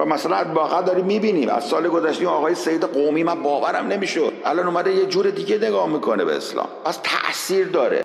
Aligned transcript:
و 0.00 0.04
مثلا 0.04 0.46
واقعا 0.54 0.82
داریم 0.82 1.04
می‌بینیم 1.04 1.48
از 1.48 1.64
سال 1.64 1.88
گذشته 1.88 2.28
آقای 2.28 2.54
سید 2.54 2.84
قومی 2.84 3.22
من 3.22 3.42
باورم 3.42 3.86
نمی‌شد. 3.86 4.32
الان 4.44 4.66
اومده 4.66 4.92
یه 4.92 5.06
جور 5.06 5.30
دیگه 5.30 5.58
نگاه 5.58 5.88
می‌کنه 5.88 6.24
به 6.24 6.36
اسلام. 6.36 6.68
پس 6.84 7.00
تاثیر 7.02 7.66
داره. 7.66 8.04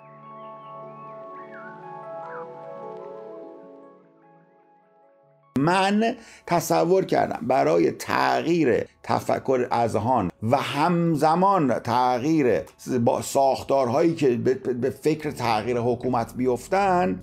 من 5.66 6.14
تصور 6.46 7.04
کردم 7.04 7.38
برای 7.42 7.90
تغییر 7.90 8.84
تفکر 9.02 9.66
اذهان 9.72 10.30
و 10.42 10.56
همزمان 10.56 11.78
تغییر 11.78 12.60
با 13.04 13.22
ساختارهایی 13.22 14.14
که 14.14 14.36
به 14.80 14.90
فکر 14.90 15.30
تغییر 15.30 15.78
حکومت 15.78 16.34
بیفتن 16.36 17.22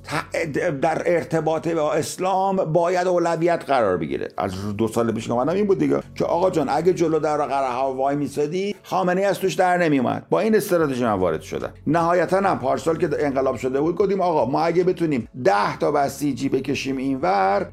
در 0.82 1.02
ارتباط 1.06 1.68
با 1.68 1.94
اسلام 1.94 2.56
باید 2.56 3.08
اولویت 3.08 3.64
قرار 3.68 3.98
بگیره. 3.98 4.28
از 4.38 4.78
دو 4.78 4.88
سال 4.88 5.12
پیش 5.12 5.30
اومدم 5.30 5.54
این 5.54 5.68
بود 5.68 5.80
دیگه 5.80 6.00
که 6.16 6.26
آقا 6.26 6.50
جان 6.50 6.70
اگه 6.70 6.94
جلو 6.94 7.20
در 7.20 7.38
قره 7.38 7.96
وای 7.96 8.16
میسادی 8.16 8.76
خامنه 8.84 9.22
از 9.22 9.40
توش 9.40 9.54
در 9.54 9.78
نمیومد 9.78 10.26
با 10.30 10.40
این 10.40 10.56
استراتژی 10.56 11.04
من 11.04 11.14
وارد 11.14 11.42
شدم. 11.42 11.74
نهایتا 11.88 12.38
هم 12.38 12.60
پارسال 12.60 12.98
که 12.98 13.10
انقلاب 13.20 13.56
شده 13.56 13.82
بود 13.82 13.96
گفتیم 13.96 14.22
آقا 14.22 14.46
ما 14.46 14.62
اگه 14.62 14.84
بتونیم 14.84 15.28
10 15.44 15.78
تا 15.78 15.92
بسیجی 15.92 16.50
بکشیم 16.50 16.98
اینور 16.98 17.68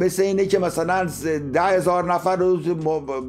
مثل 0.00 0.22
اینه 0.22 0.46
که 0.46 0.58
مثلا 0.58 1.08
ده 1.52 1.62
هزار 1.62 2.12
نفر 2.12 2.36
رو 2.36 2.58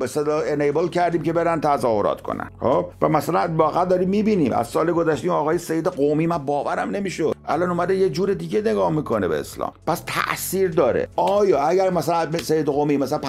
مثلا 0.01 0.41
انیبل 0.41 0.87
کردیم 0.87 1.21
که 1.21 1.33
برن 1.33 1.61
تظاهرات 1.61 2.21
کنن. 2.21 2.49
خب؟ 2.59 2.85
و 3.01 3.09
مثلا 3.09 3.49
واقعا 3.57 3.85
داریم 3.85 4.09
می‌بینیم. 4.09 4.53
از 4.53 4.67
سال 4.67 4.91
گذشته 4.91 5.31
آقای 5.31 5.57
سید 5.57 5.87
قومی 5.87 6.27
من 6.27 6.37
باورم 6.37 6.89
نمی‌شد. 6.89 7.35
الان 7.47 7.69
اومده 7.69 7.95
یه 7.95 8.09
جور 8.09 8.33
دیگه 8.33 8.61
نگاه 8.61 8.91
می‌کنه 8.91 9.27
به 9.27 9.39
اسلام. 9.39 9.71
پس 9.87 10.03
تاثیر 10.05 10.71
داره. 10.71 11.07
آیا 11.15 11.59
اگر 11.59 11.89
مثلا 11.89 12.31
سید 12.31 12.65
قومی 12.65 12.97
مثلا 12.97 13.19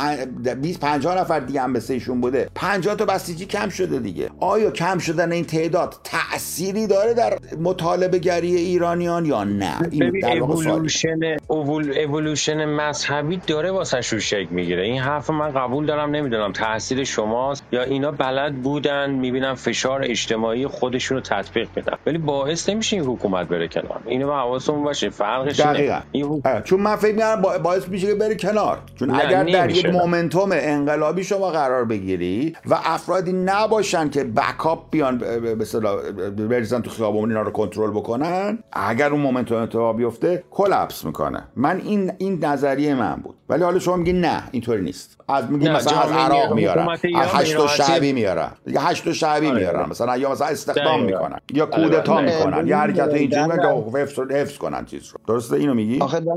20 0.63 0.81
50 0.81 1.19
نفر 1.19 1.41
دیگه 1.41 1.61
هم 1.61 1.71
مثل 1.71 1.93
ایشون 1.93 2.21
بوده 2.21 2.49
50 2.55 2.95
تا 2.95 3.05
بسیجی 3.05 3.47
کم 3.47 3.69
شده 3.69 3.99
دیگه. 3.99 4.31
آیا 4.41 4.71
کم 4.71 4.99
شدن 4.99 5.33
این 5.33 5.45
تعداد 5.45 5.95
تأثیری 6.05 6.87
داره 6.87 7.15
در 7.15 7.39
مطالبه 7.61 8.19
گری 8.19 8.57
ایرانیان 8.57 9.27
یا 9.27 9.45
نه؟ 9.45 9.75
این 9.91 10.21
در 10.23 10.39
اولوشن 10.39 11.37
اولوشن 11.49 12.65
مذهبی 13.27 13.43
داره 13.47 13.71
واسه 13.71 14.01
رو 14.13 14.47
می‌گیره. 14.51 14.83
این 14.83 15.01
حرف 15.01 15.31
من 15.31 15.53
قبول 15.53 15.87
دارم 15.87 16.11
نمی‌دونم 16.11 16.53
تاثیر 16.53 17.05
شماست 17.05 17.65
یا 17.73 17.83
اینا 17.83 18.11
بلد 18.11 18.55
بودن 18.55 19.11
می‌بینم 19.11 19.55
فشار 19.55 20.01
اجتماعی 20.05 20.67
خودشون 20.67 21.17
رو 21.17 21.23
تطبیق 21.23 21.69
میدن 21.77 21.97
ولی 22.07 22.19
باعث 22.19 22.69
نمیشه 22.69 22.97
این 22.97 23.07
حکومت 23.07 23.49
بره 23.49 23.69
کنار. 23.69 24.01
اینو 24.07 24.33
حواستون 24.33 24.85
باشه 24.85 25.11
فرقش 25.11 25.61
دقیقاً. 25.61 26.01
این 26.13 26.43
چون 26.65 26.81
من 26.81 26.97
فکر 26.97 27.15
می‌کنم 27.15 27.43
باعث 27.63 27.89
میشه 27.89 28.07
که 28.07 28.15
بری 28.15 28.37
کنار. 28.37 28.79
چون 28.99 29.21
اگر 29.21 29.45
در 29.45 29.71
یک 29.71 29.87
momentum 29.87 30.49
انقلابی 30.53 31.25
شما 31.25 31.51
قرار 31.51 31.85
بگیری 31.85 32.57
و 32.67 32.79
افرادی 32.85 33.33
نباشن 33.33 34.11
که 34.11 34.25
backup 34.25 34.91
بیان 34.91 35.19
به 35.19 35.57
اصطلاح 35.61 36.11
بریزن 36.51 36.83
تو 36.83 36.91
خیابون 36.91 37.29
اینا 37.31 37.43
رو 37.43 37.51
کنترل 37.51 37.91
بکنن 37.91 38.59
اگر 38.73 39.11
اون 39.11 39.21
momentum 39.21 39.63
اتفاق 39.63 39.97
بیفته 39.97 40.45
collapse 40.51 41.05
می‌کنه. 41.05 41.45
من 41.57 41.81
این 41.85 42.13
این 42.19 42.45
نظریه 42.45 42.95
من 42.95 43.06
بود. 43.15 43.35
ولی 43.49 43.63
حالا 43.63 43.79
شما 43.79 43.97
میگی 43.97 44.13
نه 44.13 44.43
اینطوری 44.51 44.83
نیست. 44.83 45.17
از 45.29 45.51
میگی 45.51 45.69
مثلا 45.69 46.01
از 46.01 46.13
عراق 46.13 46.55
میارن 46.55 46.89
از 46.89 47.05
حشد 47.15 47.67
شعبی 47.67 48.13
میارن 48.13 48.51
یا 48.67 48.81
حشد 48.81 49.13
شعبی 49.13 49.47
آره. 49.47 49.59
میارن 49.59 49.89
مثلا 49.89 50.17
یا 50.17 50.31
مثلا 50.31 50.47
استخدام 50.47 51.03
می‌کنن 51.03 51.39
یا 51.55 51.67
کودتا 51.67 52.21
می‌کنن 52.21 52.67
یا 52.67 52.79
حرکت 52.79 53.09
اینجوری 53.09 53.59
که 53.59 53.99
حفظ 53.99 54.19
حفظ 54.31 54.59
کنن 54.59 54.85
چیز 54.85 55.03
رو. 55.13 55.21
درسته 55.29 55.57
اینو 55.57 55.75
میگی؟ 55.75 56.01
آخه 56.01 56.21
در 56.21 56.33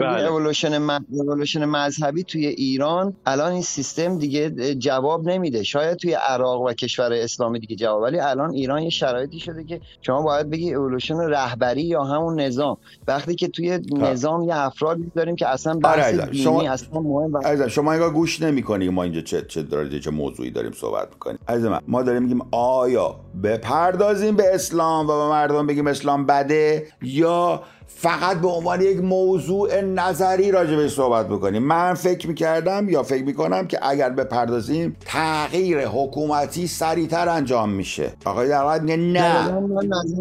بله. 0.00 0.28
اولوشن 0.28 0.90
اولوشن 1.10 1.64
مذهبی 1.64 2.22
توی 2.22 2.46
ایران 2.46 3.14
الان 3.26 3.52
این 3.52 3.62
سیستم 3.62 4.18
دیگه 4.18 4.74
جواب 4.74 5.28
نمیده. 5.28 5.62
شاید 5.62 5.96
توی 5.96 6.12
عراق 6.12 6.60
و 6.60 6.72
کشور 6.72 7.12
اسلامی 7.12 7.58
دیگه 7.58 7.76
جواب 7.76 8.02
ولی 8.02 8.20
الان 8.20 8.50
ایران 8.50 8.82
یه 8.82 8.90
شرایطی 8.90 9.40
شده 9.40 9.64
که 9.64 9.80
شما 10.00 10.22
باید 10.22 10.50
بگی 10.50 10.74
اولوشن 10.74 11.20
رهبری 11.20 11.82
یا 11.82 12.04
همون 12.04 12.40
نظام. 12.40 12.76
وقتی 13.08 13.34
که 13.34 13.48
توی 13.48 13.78
نظام 13.92 14.42
یه 14.42 14.56
افرادی 14.56 15.12
داریم 15.14 15.36
که 15.36 15.48
اصلا 15.48 15.74
بحث 15.74 16.13
آره 16.20 16.32
شما 16.32 16.62
اصلا 16.62 17.00
مهم 17.00 17.68
شما 17.68 17.92
انگار 17.92 18.10
گوش 18.10 18.42
نمی‌کنی 18.42 18.88
ما 18.88 19.02
اینجا 19.02 19.20
چه 19.20 19.42
چه 19.42 19.62
داره 19.62 20.00
چه 20.00 20.10
موضوعی 20.10 20.50
داریم 20.50 20.72
صحبت 20.72 21.08
می‌کنیم. 21.12 21.38
عزیز 21.48 21.66
من 21.66 21.80
ما 21.88 22.02
داریم 22.02 22.22
میگیم 22.22 22.40
آیا 22.50 23.16
بپردازیم 23.42 24.36
به 24.36 24.54
اسلام 24.54 25.06
و 25.06 25.08
به 25.08 25.28
مردم 25.28 25.66
بگیم 25.66 25.86
اسلام 25.86 26.26
بده 26.26 26.86
یا 27.02 27.62
فقط 27.86 28.40
به 28.40 28.48
عنوان 28.48 28.80
یک 28.80 29.00
موضوع 29.00 29.80
نظری 29.80 30.50
راجع 30.50 30.76
به 30.76 30.88
صحبت 30.88 31.28
بکنیم؟ 31.28 31.62
من 31.62 31.94
فکر 31.94 32.28
می‌کردم 32.28 32.88
یا 32.88 33.02
فکر 33.02 33.24
می‌کنم 33.24 33.66
که 33.66 33.78
اگر 33.82 34.10
بپردازیم 34.10 34.96
تغییر 35.00 35.88
حکومتی 35.88 36.66
سریعتر 36.66 37.28
انجام 37.28 37.70
میشه. 37.70 38.12
آقای 38.24 38.48
در 38.48 38.78
میگه 38.78 38.96
نه 38.96 39.52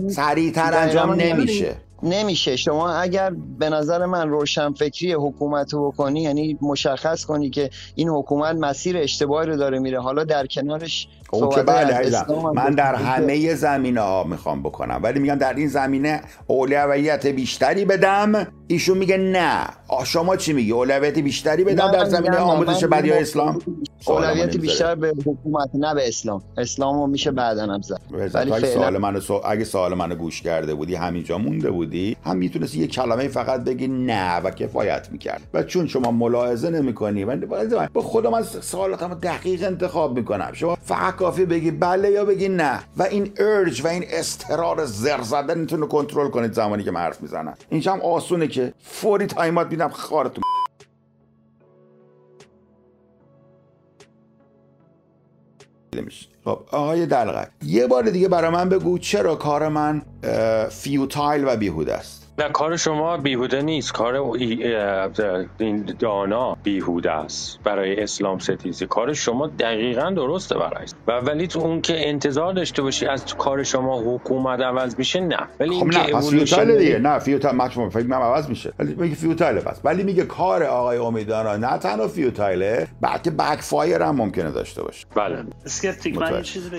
سریعتر 0.09 0.73
انجام 0.73 1.13
نمیشه. 1.13 1.75
نمیشه. 2.03 2.55
شما 2.55 2.93
اگر 2.93 3.29
به 3.59 3.69
نظر 3.69 4.05
من 4.05 4.29
روشنفکری 4.29 5.13
حکومت 5.13 5.73
رو 5.73 5.91
بکنی 5.91 6.21
یعنی 6.21 6.57
مشخص 6.61 7.25
کنی 7.25 7.49
که 7.49 7.69
این 7.95 8.09
حکومت 8.09 8.55
مسیر 8.55 8.97
اشتباهی 8.97 9.47
رو 9.47 9.57
داره 9.57 9.79
میره 9.79 10.01
حالا 10.01 10.23
در 10.23 10.47
کنارش 10.47 11.07
او 11.33 11.49
که 11.49 11.61
بله 11.61 12.11
من 12.53 12.69
در 12.69 12.95
همه 12.95 13.55
زمینه 13.55 14.01
ها 14.01 14.23
می‌خوام 14.23 14.63
بکنم 14.63 14.99
ولی 15.03 15.19
میگم 15.19 15.35
در 15.35 15.53
این 15.53 15.67
زمینه 15.67 16.21
اولویت 16.47 17.27
بیشتری 17.27 17.85
بدم. 17.85 18.47
ایشون 18.67 18.97
میگه 18.97 19.17
نه. 19.17 19.65
شما 20.05 20.35
چی 20.35 20.53
میگی؟ 20.53 20.71
اولویت 20.71 21.19
بیشتری 21.19 21.63
بدم 21.63 21.91
در 21.91 22.05
زمینه 22.05 22.37
آموزش 22.37 22.83
بدی 22.83 23.11
اسلام؟ 23.11 23.59
اولویت 24.07 24.57
بیشتر 24.57 24.95
به 24.95 25.13
حکومت 25.25 25.69
نه 25.73 25.93
به 25.93 26.07
اسلام. 26.07 26.41
اسلامو 26.57 27.07
میشه 27.07 27.31
بعدا 27.31 27.63
هم 27.63 27.81
زد. 27.81 28.01
ولی 28.33 28.65
سوال 28.65 28.97
منو 28.97 29.19
اگه 29.45 29.63
سوال 29.63 29.93
منو 29.93 30.15
گوش 30.15 30.41
کرده 30.41 30.73
بودی 30.73 30.95
همینجا 30.95 31.37
مونده 31.37 31.71
بودی. 31.71 32.17
هم 32.25 32.37
می‌تونستی 32.37 32.79
یه 32.79 32.87
کلمه 32.87 33.27
فقط 33.27 33.63
بگی 33.63 33.87
نه 33.87 34.39
و 34.39 34.51
کفایت 34.51 35.07
می‌کرد. 35.11 35.41
و 35.53 35.63
چون 35.63 35.87
شما 35.87 36.11
ملاحظه 36.11 36.69
نمی‌کنی 36.69 37.25
من 37.25 37.43
با 37.93 38.01
خودم 38.01 38.33
از 38.33 38.47
سوالاتم 38.47 39.13
دقیق 39.13 39.63
انتخاب 39.63 40.17
می‌کنم. 40.17 40.49
شما 40.53 40.77
فقط 40.81 41.15
کافی 41.23 41.45
بگی 41.45 41.71
بله 41.71 42.11
یا 42.11 42.25
بگی 42.25 42.49
نه. 42.49 42.79
و 42.97 43.03
این 43.03 43.33
ار 43.37 43.85
و 43.85 43.87
این 43.87 44.05
اصرار 44.07 44.85
زر 44.85 45.21
زدن 45.21 45.57
می‌تونه 45.57 45.87
کنترل 45.87 46.29
کنید 46.29 46.53
زمانی 46.53 46.83
که 46.83 46.91
من 46.91 47.01
حرف 47.01 47.21
می‌زنم. 47.21 47.57
اینجا 47.69 47.93
هم 47.93 48.01
آسونه 48.01 48.47
که 48.47 48.73
فوری 48.83 49.25
timeout 49.25 49.67
میدم 49.67 49.89
خارتون. 49.89 50.43
خب 56.45 56.63
آقای 56.71 57.05
دلقک 57.05 57.49
یه 57.63 57.87
بار 57.87 58.03
دیگه 58.03 58.27
برای 58.27 58.51
من 58.51 58.69
بگو 58.69 58.97
چرا 58.97 59.35
کار 59.35 59.67
من 59.67 60.01
futile 60.69 61.43
و 61.47 61.55
بیهوده 61.55 61.93
است. 61.93 62.22
نه 62.39 62.49
کار 62.49 62.77
شما 62.77 63.17
بیهوده 63.17 63.61
نیست. 63.61 63.93
کار 63.93 64.15
این 65.59 65.95
دانا 65.99 66.57
بیهوده 66.63 67.11
است 67.11 67.59
برای 67.63 68.03
اسلام 68.03 68.39
ستیزی. 68.39 68.87
کار 68.87 69.13
شما 69.13 69.47
دقیقا 69.47 70.09
درسته 70.09 70.55
برای. 70.55 70.85
و 71.07 71.11
ولی 71.11 71.47
تو 71.47 71.59
اون 71.59 71.81
که 71.81 72.09
انتظار 72.09 72.53
داشته 72.53 72.81
باشی 72.81 73.05
از 73.05 73.35
کار 73.35 73.63
شما 73.63 74.01
حکومت 74.01 74.59
عوض 74.59 74.95
میشه 74.97 75.19
نه. 75.19 75.37
ولی 75.59 75.79
خب 75.79 75.85
نه 75.85 76.03
پس 76.03 76.29
futile 76.29 76.77
دیگه. 76.77 76.99
نه 76.99 77.19
futile 77.19 77.55
من 77.55 77.69
فکر 77.69 78.03
کنم 78.03 78.13
عوض 78.13 78.49
میشه. 78.49 78.73
ولی 78.79 78.95
میگه 78.95 79.15
futile 79.15 79.59
پس 79.59 79.79
ولی 79.83 80.03
میگه 80.03 80.23
کار 80.23 80.63
آقای 80.63 80.97
امیدوارا 80.97 81.57
نه 81.57 81.77
تنها 81.77 82.07
futile 82.07 82.76
ه 82.76 82.87
بلکه 83.01 83.31
backfire 83.31 84.01
هم 84.01 84.15
ممکنه 84.15 84.51
داشته 84.51 84.83
باشه. 84.83 85.07
بله. 85.15 85.43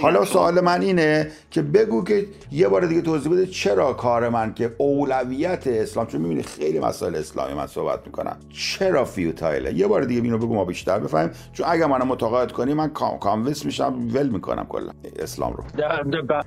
حالا 0.02 0.24
سوال 0.24 0.60
من 0.60 0.82
اینه 0.82 1.30
که 1.50 1.62
بگو 1.62 2.04
که 2.04 2.26
یه 2.52 2.68
بار 2.68 2.86
دیگه 2.86 3.00
توضیح 3.00 3.32
بده 3.32 3.46
چرا 3.46 3.92
کار 3.92 4.28
من 4.28 4.54
که 4.54 4.74
اولویت 4.78 5.43
اسلام 5.50 6.06
چون 6.06 6.20
می‌بینی 6.20 6.42
خیلی 6.42 6.80
مسائل 6.80 7.14
اسلامی 7.14 7.54
من 7.54 7.66
صحبت 7.66 8.06
می‌کنم. 8.06 8.36
چرا 8.52 9.04
futile 9.04 9.64
ه 9.64 9.74
یه 9.74 9.86
بار 9.86 10.04
دیگه 10.04 10.22
اینو 10.22 10.38
بگو 10.38 10.54
ما 10.54 10.64
بیشتر 10.64 10.98
بفهمیم. 10.98 11.30
چون 11.52 11.66
اگر 11.68 11.86
منو 11.86 12.04
متقاعد 12.04 12.52
کنی 12.52 12.74
من 12.74 12.90
convince 13.20 13.64
میشم 13.64 14.08
ول 14.12 14.28
می‌کنم 14.28 14.66
کلا 14.68 14.92
اسلام 15.18 15.52
رو. 15.52 15.64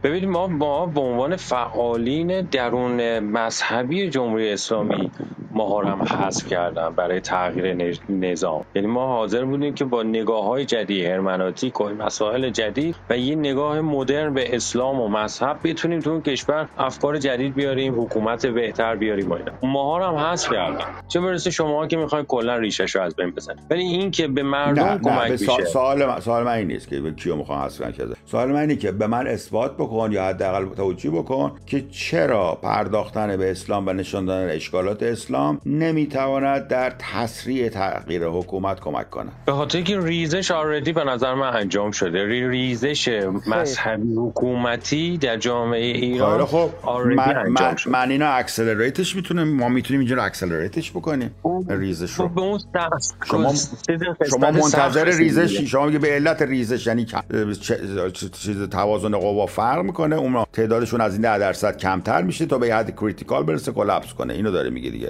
ببینید 0.04 0.30
ما 0.30 0.48
ما 0.48 0.86
به 0.86 1.02
عنوان 1.02 1.36
فعالین 1.36 2.42
درون 2.42 3.20
مذهبی 3.20 4.10
جمهوری 4.10 4.52
اسلامی 4.52 5.12
ما 5.52 5.84
هم 5.84 6.04
حذف 6.04 6.48
کردن 6.48 6.90
برای 6.90 7.20
تغییر 7.20 7.98
نظام. 8.10 8.66
یعنی 8.76 8.88
ما 8.88 9.08
حاضر 9.08 9.46
بودیم 9.46 9.74
که 9.74 9.86
با 9.86 10.04
نگاه 10.04 10.46
های 10.46 10.66
جدید 10.66 11.06
هرمنوتیک 11.06 11.82
و 11.82 11.90
مسائل 11.90 12.50
جدید 12.50 12.96
و 13.10 13.18
یه 13.18 13.36
نگاه 13.36 13.82
مدرن 13.82 14.34
به 14.34 14.56
اسلام 14.56 15.02
و 15.02 15.08
مذهب 15.08 15.58
بتونیم 15.64 16.00
تو 16.00 16.10
اون 16.10 16.22
کشور 16.22 16.70
افکار 16.78 17.18
جدید 17.18 17.54
بیاریم 17.54 18.02
حکومت 18.02 18.46
بهتر 18.46 18.96
بیاریم 18.96 19.32
اینا. 19.32 19.52
ماها 19.64 20.10
هم 20.10 20.16
حذف 20.16 20.52
کردن 20.52 20.86
چه 21.08 21.20
برسه 21.20 21.52
شما 21.52 21.88
که 21.88 21.98
می‌خواین 21.98 22.26
کلا 22.26 22.58
ریشش 22.58 22.96
رو 22.96 23.02
از 23.02 23.16
بین 23.16 23.32
بزنید. 23.32 23.60
ولی 23.70 23.84
این 23.84 24.12
که 24.12 24.28
به 24.28 24.44
مردم 24.44 25.00
کمک 25.04 25.32
میشه. 25.32 25.66
سوال 25.66 26.06
من 26.06 26.20
سوال 26.20 26.44
من 26.44 26.52
این 26.52 26.68
نیست 26.68 26.90
که 26.90 27.00
به 27.00 27.12
کیو 27.12 27.36
می‌خوام 27.36 27.60
حذف 27.60 27.98
کنم 27.98 28.16
سوال 28.26 28.52
من 28.52 28.60
اینه 28.60 28.76
که 28.76 28.92
به 28.92 29.08
من 29.08 29.28
اثبات 29.28 29.76
بکن 29.78 30.12
یا 30.12 30.24
حداقل 30.24 30.76
توجیه 30.76 31.12
بکن 31.12 31.52
که 31.66 31.84
چرا 31.92 32.58
پرداختن 32.64 33.38
به 33.38 33.52
اسلام 33.52 33.88
و 33.88 33.94
نشان 33.94 34.26
دادن 34.26 34.56
اشکالات 34.56 35.04
اسلام 35.04 35.47
اسلام 35.48 35.62
نمی‌تواند 35.66 36.68
در 36.68 36.94
تسریع 37.00 37.70
تغییر 37.70 38.26
حکومت 38.26 38.80
کمک 38.80 39.10
کنه 39.10 39.30
به 39.46 39.52
خاطر 39.52 39.82
که 39.82 40.00
ریزش 40.00 40.52
آردی 40.52 40.92
به 40.92 41.04
نظر 41.04 41.34
من 41.34 41.56
انجام 41.56 41.92
شده. 41.92 42.50
ریزش 42.50 43.28
مذهبی 43.48 44.16
حکومتی 44.16 45.18
در 45.18 45.38
جامعه 45.38 45.86
ایران 45.86 46.46
خب 46.46 46.70
من, 47.06 47.50
من, 47.50 47.76
من 47.88 48.12
اینو 48.12 48.26
accelerate 48.30 49.01
ش 49.01 49.16
می‌تونم 49.16 49.56
ما 49.56 49.70
می‌تونیم 49.70 50.00
اینجا 50.00 50.24
accelerate 50.24 50.81
ش 50.81 50.92
بکنیم 50.92 51.36
ریزش 51.70 52.12
رو. 52.14 52.28
به 52.28 52.42
اون 52.42 52.60
شما, 53.26 53.54
شما 54.30 54.52
منتظر 54.52 55.06
ریزش 55.06 55.62
شما 55.62 55.86
میگه 55.86 56.00
به 56.00 56.08
علت 56.08 56.42
ریزش 56.42 56.88
یعنی 56.88 57.06
چیز 58.34 58.70
توازن 58.72 59.18
قوا 59.18 59.46
فرق 59.46 59.84
می‌کنه 59.84 60.16
اون 60.16 60.46
تعدادشون 60.54 61.02
از 61.02 61.14
این 61.14 61.22
10 61.22 61.40
درصد 61.40 61.78
کمتر 61.78 62.22
میشه 62.22 62.46
تا 62.46 62.58
به 62.58 62.76
حد 62.76 62.96
critical 62.96 63.44
برسه 63.44 63.72
collapse 63.72 64.14
کنه. 64.14 64.34
اینو 64.34 64.52
داره 64.52 64.70
میگه 64.70 64.90
دیگه. 64.90 65.10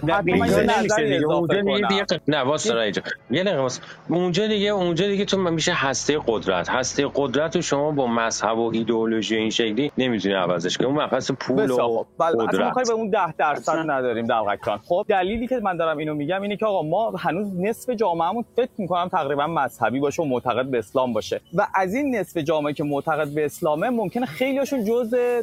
نه 2.28 2.40
واسه 2.40 2.76
اینجا 2.78 3.02
یه 3.32 3.44
دقیقه 3.44 3.78
اونجا 4.10 4.48
دیگه 4.48 4.70
اونجا 4.70 5.08
دیگه 5.08 5.26
تو 5.26 5.38
میشه 5.38 5.74
هسته 5.74 6.20
قدرت. 6.28 6.70
هسته 6.70 7.12
قدرت 7.16 7.56
رو 7.56 7.62
شما 7.62 7.92
با 7.92 8.08
مذهب 8.08 8.58
و 8.58 8.72
ایدئولوژی 8.74 9.36
این 9.36 9.50
شکلی 9.50 9.92
نمی‌تونی 9.98 10.34
عوضش 10.34 10.78
کنی. 10.78 10.88
اون 10.88 11.04
مبحث 11.04 11.32
پول 11.32 11.72
و 11.72 12.06
بله 12.20 12.48
اصلا 12.50 12.70
کاری 12.70 12.88
به 12.88 12.94
اون 12.94 13.10
10 13.10 13.34
درصد 13.38 13.84
نداریم 13.86 14.26
دلقک 14.26 14.60
خب 14.88 15.06
دلیلی 15.10 15.48
که 15.48 15.60
من 15.60 15.78
دارم 15.78 15.98
اینو 15.98 16.14
میگم 16.14 16.42
اینه 16.42 16.58
که 16.58 16.66
آقا 16.66 16.82
ما 16.82 17.12
هنوز 17.12 17.60
نصف 17.60 17.90
جامعهمون 17.90 18.46
فکر 18.56 18.70
می‌کنم 18.78 19.10
تقریبا 19.10 19.48
مذهبی 19.48 20.00
باشه 20.00 20.24
و 20.24 20.26
معتقد 20.26 20.66
به 20.66 20.78
اسلام 20.78 21.14
باشه. 21.14 21.42
و 21.54 21.68
از 21.76 21.94
این 21.94 22.16
نصف 22.16 22.38
جامعه 22.38 22.74
که 22.74 22.84
معتقد 22.84 23.28
به 23.28 23.46
اسلامه 23.46 23.90
ممکنه 23.90 24.26
خیلیشون 24.26 24.86
جزء 24.86 25.42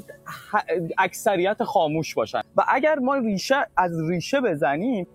اکثریت 0.98 1.64
خاموش 1.64 2.14
باشن. 2.14 2.40
و 2.56 2.64
اگر 2.68 2.98
ما 2.98 3.16
ریشه 3.16 3.56
از 3.76 4.10
ریشه 4.10 4.40
بزنیم 4.40 4.63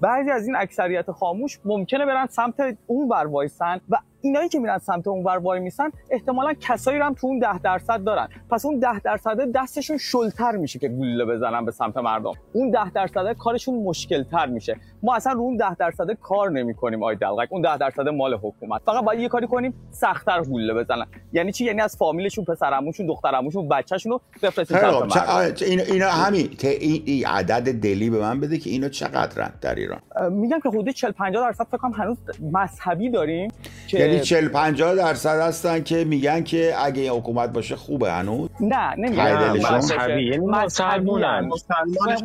بعضی 0.01 0.31
از 0.31 0.47
این 0.47 0.55
اکثریت 0.55 1.11
خاموش 1.11 1.59
ممکنه 1.65 2.05
برن 2.05 2.27
سمت 2.27 2.77
اون 2.87 3.09
ور 3.09 3.27
وایسن 3.27 3.81
و 3.89 3.97
اینایی 4.21 4.49
که 4.49 4.59
میرن 4.59 4.77
سمت 4.77 5.07
اون 5.07 5.23
ور 5.23 5.37
وای 5.37 5.59
میسن 5.59 5.89
احتمالا 6.09 6.53
کسایی 6.53 6.99
رو 6.99 7.05
هم 7.05 7.13
تو 7.13 7.27
اون 7.27 7.39
ده 7.39 7.59
درصد 7.59 8.03
دارن. 8.03 8.27
پس 8.51 8.65
اون 8.65 8.79
ده 8.79 8.99
درصد 8.99 9.51
دستشون 9.55 9.97
شلتر 9.97 10.51
میشه 10.51 10.79
که 10.79 10.87
گلوله 10.87 11.25
بزنن 11.25 11.65
به 11.65 11.71
سمت 11.71 11.97
مردم. 11.97 12.33
اون 12.53 12.71
ده 12.71 12.89
درصد 12.89 13.33
کارشون 13.33 13.83
مشکل 13.83 14.23
تر 14.23 14.45
میشه. 14.45 14.75
ما 15.03 15.15
اصلا 15.15 15.33
رو 15.33 15.39
اون 15.39 15.57
ده 15.57 15.75
درصد 15.75 16.11
کار 16.11 16.51
نمی 16.51 16.73
کنیم 16.73 17.03
آی 17.03 17.15
دلغک. 17.15 17.47
اون 17.51 17.61
ده 17.61 17.77
درصد 17.77 18.07
مال 18.07 18.33
حکومت. 18.33 18.81
فقط 18.85 19.03
باید 19.03 19.19
یه 19.19 19.27
کاری 19.27 19.47
کنیم 19.47 19.73
سختتر 19.91 20.41
گلوله 20.41 20.73
بزنن. 20.73 21.05
یعنی 21.33 21.51
چی؟ 21.51 21.65
یعنی 21.65 21.81
از 21.81 21.97
فامیلشون 21.97 22.45
پسرعموشون 22.45 23.05
دخترعموشون 23.05 23.69
بچه‌شون 23.69 24.11
رو 24.11 24.21
بفرستیم 24.43 24.77
سمت 24.77 25.61
اینا 25.61 25.83
اینا 25.83 26.09
همین. 26.09 26.49
این 26.61 27.25
عدد 27.27 27.73
دلی 27.73 28.09
به 28.09 28.19
من 28.19 28.39
بده 28.39 28.57
که 28.57 28.69
اینا 28.69 28.89
چقدرن 28.89 29.53
در 29.61 29.75
ایران. 29.75 30.01
میگم 30.31 30.59
که 30.59 30.69
حدود 30.69 30.89
40 30.89 31.11
50 31.11 31.47
درصد 31.47 31.63
فکر 31.63 31.77
کنم 31.77 31.91
هنوز 31.91 32.17
مذهبی 32.53 33.09
داریم 33.09 33.51
که 33.87 34.08
یعنی 34.09 34.21
40 34.21 34.47
50 34.47 34.95
درصد 34.95 35.39
هستن 35.39 35.83
که 35.83 36.03
میگن 36.03 36.43
که 36.43 36.73
اگه 36.77 37.01
این 37.01 37.11
حکومت 37.11 37.49
باشه 37.49 37.75
خوبه 37.75 38.11
هنوز. 38.11 38.49
نه 38.59 38.95
نمیگن 38.97 39.75
مذهبی 39.75 40.23
یعنی 40.23 40.45
مسلمانن 40.45 41.49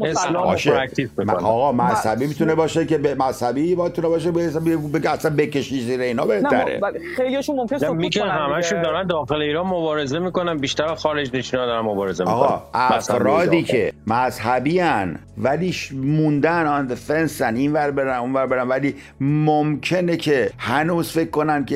اسلام 0.05 0.57
پرکتیس 0.57 1.09
آقا 1.29 1.73
مذهبی 1.73 2.27
می‌تونه 2.27 2.55
باشه 2.55 2.87
که 2.87 2.99
به 2.99 3.15
مذهبی 3.15 3.75
باید 3.75 4.01
باشه 4.01 4.31
به 4.31 5.11
اصلا 5.11 5.37
بکشی 5.37 5.81
زیر 5.81 6.01
اینا 6.01 6.27
بهتره. 6.27 6.81
خیلیشون 7.17 7.57
ممکنه 7.57 7.79
سکوت 7.79 7.97
میگن 7.97 8.29
همشون 8.29 8.83
دارن 8.83 9.07
داخل 9.07 9.43
ایران 9.43 9.67
مبارزه 9.67 10.19
می‌کنن 10.19 10.57
بیشتر 10.57 10.95
خارج 10.95 11.37
نشینا 11.37 11.67
دارن 11.67 11.85
مبارزه 11.85 12.25
می‌کنن. 12.25 12.37
آقا 12.37 12.63
افرادی 12.75 13.63
که 13.63 13.93
مذهبی 14.07 14.81
ان 14.81 15.19
ولی 15.39 15.75
موندن 15.93 16.67
آن 16.67 16.95
فنسن 16.95 17.57
این 17.57 17.73
ور 17.73 17.91
برن 17.91 18.19
اون 18.19 18.33
ور 18.33 18.47
برن 18.47 18.69
ولی 18.69 18.95
ممکنه 19.21 20.17
که 20.17 20.51
هنوز 20.59 21.13
فکر 21.13 21.31
کنن 21.31 21.65
که 21.65 21.74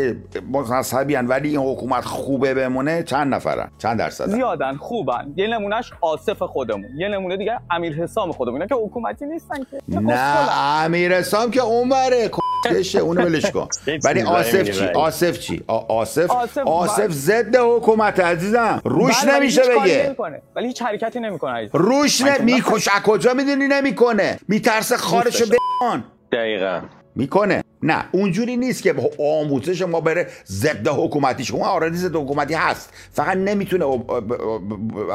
مذهبی 0.51 1.17
ان 1.17 1.27
ولی 1.27 1.49
این 1.49 1.59
حکومت 1.59 2.05
خوبه 2.05 2.55
بمونه 2.55 3.03
چند 3.03 3.35
نفرن؟ 3.35 3.71
چند 3.79 3.99
درصد؟ 3.99 4.29
زیادن 4.29 4.77
خوبن. 4.77 5.33
یه 5.37 5.47
نمونهش 5.47 5.93
آصف 6.01 6.43
خودمون. 6.43 6.91
یه 6.97 7.09
نمونه 7.09 7.37
دیگه 7.37 7.61
امیر 7.71 7.95
حسام 7.95 8.33
خودمون 8.33 8.67
که 8.67 8.75
حکومتی 8.75 9.27
نیستن 9.27 9.57
که. 9.71 10.01
نه 10.01 10.57
امیر 10.85 11.15
حسام 11.15 11.51
که 11.51 11.63
اون 11.63 11.89
بره 11.89 12.31
کشه 12.65 12.99
اونو 12.99 13.23
ولش 13.23 13.51
کن. 13.51 13.69
ولی 14.05 14.23
آصف 14.23 14.71
چی؟ 14.71 14.85
آصف 14.85 15.39
چی؟ 15.39 15.65
آصف 15.89 16.31
آصف 16.67 17.09
ضد 17.11 17.57
حکومت 17.57 18.21
عزیزم. 18.21 18.81
روش 18.85 19.25
بله، 19.25 19.37
نمیشه 19.37 19.63
بگه. 19.63 20.17
ولی 20.57 20.67
هیچ 20.67 20.83
حرکتی 20.83 21.21
نمی‌کنه 21.21 21.71
روش 21.73 22.21
نمیکش 22.21 22.89
کجا 23.05 23.35
می‌دونی 23.35 23.69
نمی‌کنه؟ 23.69 24.39
میترسه 24.49 24.97
خارشو 24.97 25.45
بگان 25.45 26.05
دقیقا. 26.33 26.81
می‌کنه. 27.19 27.65
نه 27.83 28.05
اونجوری 28.13 28.57
نیست 28.57 28.83
که 28.83 28.95
آموزش 29.19 29.83
ما 29.83 30.01
بره 30.01 30.27
ضد 30.47 30.89
حکومتی. 30.89 31.45
شما 31.45 31.67
آردی 31.67 31.97
ضد 31.97 32.17
حکومتی 32.17 32.55
هست. 32.55 32.93
فقط 33.13 33.37
نمی‌تونه 33.37 33.85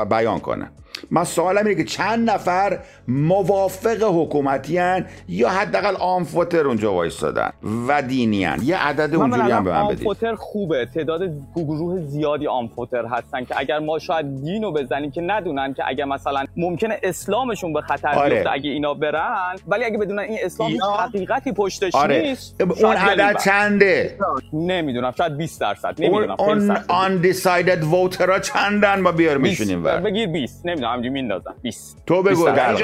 بیان 0.09 0.39
کنه. 0.39 0.71
من 1.11 1.23
سوالم 1.23 1.65
اینه 1.65 1.75
که 1.75 1.83
چند 1.83 2.29
نفر 2.29 2.79
موافق 3.07 4.03
حکومتی 4.03 4.77
هن 4.77 5.05
یا 5.27 5.49
حداقل 5.49 5.95
آمفوتر 5.95 6.67
اونجا 6.67 6.93
وایستادن 6.93 7.51
و 7.87 8.01
دینی 8.01 8.43
هن. 8.43 8.59
یه 8.63 8.77
عدد 8.77 9.15
اونجوری 9.15 9.51
هم 9.51 9.63
به 9.63 9.71
من 9.71 9.87
بدید. 9.87 10.07
آمفوتر 10.07 10.35
خوبه. 10.35 10.85
تعداد 10.85 11.21
گروه 11.55 12.01
زیادی 12.01 12.47
آمفوتر 12.47 13.05
هستن 13.05 13.45
که 13.45 13.55
اگر 13.59 13.79
ما 13.79 13.99
شاید 13.99 14.43
دینو 14.43 14.71
بزنیم 14.71 15.11
که 15.11 15.21
ندونن 15.21 15.73
که 15.73 15.83
اگه 15.87 16.05
مثلا 16.05 16.45
ممکنه 16.57 16.99
اسلامشون 17.03 17.73
به 17.73 17.81
خطر 17.81 18.09
آره. 18.09 18.35
بیفته 18.35 18.51
اگه 18.51 18.69
اینا 18.69 18.93
برن 18.93 19.55
ولی 19.67 19.83
اگه 19.83 19.97
بدونن 19.97 20.19
این 20.23 20.37
اسلام 20.43 20.71
هیچ 20.71 20.81
حقیقتی 20.99 21.51
پشتش 21.51 21.95
آره. 21.95 22.21
نیست 22.21 22.61
اون 22.61 22.95
عدد 22.95 23.37
چنده؟ 23.45 24.17
نمی‌دونم 24.53 25.13
شاید 25.17 25.37
20 25.37 25.61
درصد 25.61 25.95
نمی‌دونم 25.99 26.35
اون 26.39 26.77
آن 26.87 27.17
دیسایدد 27.17 27.83
ووترها 27.83 28.39
چندن؟ 28.39 28.99
ما 28.99 29.11
بیار 29.11 29.37
میشونیم 29.37 29.83
بگیر 29.83 30.27
20 30.27 30.65
نمی‌دونم. 30.65 30.82
همینجوری 30.87 31.09
میندازن 31.09 31.53
20 31.61 31.97
تو 32.05 32.23
بگو 32.23 32.45
در 32.45 32.75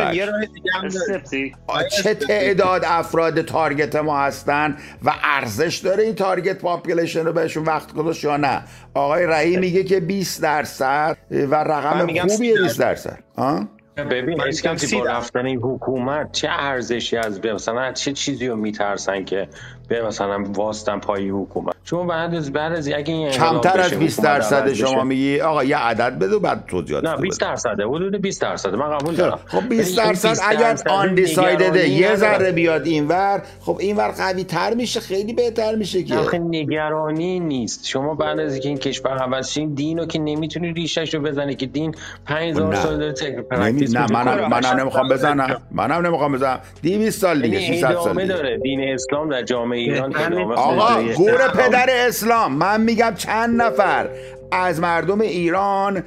چه 2.04 2.14
تعداد 2.14 2.82
افراد 2.86 3.42
target 3.42 3.96
ما 3.96 4.20
هستن 4.20 4.78
و 5.04 5.14
ارزش 5.24 5.78
داره 5.78 6.04
این 6.04 6.16
target 6.16 6.58
population 6.58 7.26
رو 7.26 7.34
بهشون 7.34 7.64
وقت 7.64 7.94
گذاشت 7.94 8.24
یا 8.24 8.38
نه؟ 8.38 8.64
آقای 8.94 9.26
رهی 9.26 9.58
میگه 9.58 9.84
که 9.84 10.00
20 10.00 10.42
درصد 10.42 11.18
و 11.32 11.56
رقم 11.56 12.28
خوبیه 12.28 12.62
20 12.62 12.80
درصد. 12.80 13.20
ها 13.38 13.68
ببین 14.04 14.42
اسکانتی 14.42 14.96
با 14.96 15.06
رفتن 15.06 15.46
این 15.46 15.60
حکومت 15.60 16.32
چه 16.32 16.48
ارزشی 16.52 17.18
از 17.18 17.46
مثلا 17.46 17.92
چه 17.92 18.14
چیزی 18.14 18.48
رو 18.48 18.56
میترسن 18.56 19.26
که 19.26 19.48
به 19.88 20.06
مثلا 20.06 20.44
واسطن 20.44 21.00
پای 21.00 21.30
حکومت؟ 21.30 21.76
چون 21.90 22.08
بعد 22.08 22.36
از 22.36 22.54
بعد 22.54 22.74
از 22.74 22.88
اگه 22.88 23.14
این 23.14 23.30
کمتر 23.30 23.80
از 23.80 23.94
20 23.94 24.24
درصد 24.24 24.74
شما 24.74 25.04
میگی 25.04 25.42
آقا 25.42 25.64
یه 25.64 25.78
عدد 25.78 26.20
بده 26.20 26.40
بعد 26.40 26.64
توضیحات 26.68 27.04
نه 27.04 27.16
20 27.16 27.42
درصد 27.42 27.80
حدود 27.82 28.22
20 28.22 28.42
درصد 28.42 28.76
من 28.76 28.98
قبول 28.98 29.16
دارم. 29.16 29.40
خب 29.46 29.70
20 29.70 29.98
درصد 29.98 30.38
اگر 30.50 30.78
undecided 30.90 31.76
یه 31.76 32.16
ذره 32.16 32.52
بیاد 32.52 32.86
اینور 32.86 33.42
خب 33.62 33.78
اینور 33.80 34.08
قوی 34.08 34.44
تر 34.44 34.74
میشه 34.74 35.00
خیلی 35.00 35.34
بهتر 35.34 35.76
میشه 35.76 36.04
که. 36.04 36.16
آخه 36.16 36.38
نگرانی 36.38 37.40
نیست. 37.40 37.88
شما 37.88 38.16
بعد 38.16 38.40
از 38.40 38.54
اینکه 38.54 38.70
این 38.70 38.78
کشور 38.78 39.18
عوض 39.18 39.50
شین 39.50 39.74
دینو 39.74 40.06
که 40.06 40.20
نمی‌تونی 40.20 40.74
ریشش 40.74 41.14
رو 41.14 41.22
بزنی 41.22 41.56
که 41.56 41.66
دین 41.66 41.96
5000 42.26 42.76
سال 42.76 42.98
داره 42.98 43.42
practice 43.52 43.96
نه 43.96 44.12
منم 44.12 44.50
منم 44.50 44.80
نمی‌خوام 44.80 45.10
بزنم. 45.10 45.62
منم 45.72 46.06
نمی‌خوام 46.06 46.34
بزنم. 46.34 46.60
200 46.84 47.22
سال 47.22 47.42
دیگه 47.42 47.60
300 47.60 47.96
سال 47.96 48.14
دیگه. 48.14 48.26
داره 48.26 48.58
دین 48.58 48.94
اسلام 48.94 49.30
در 49.30 49.44
جامعه 49.44 49.80
ایران 49.80 50.16
آقا 50.56 51.04
گور 51.18 51.48
پدر 51.48 51.79
اسلام. 51.90 52.54
من 52.54 52.82
میگم 52.82 53.14
چند 53.16 53.62
نفر 53.62 54.10
از 54.52 54.80
مردم 54.80 55.22
ایران 55.22 56.04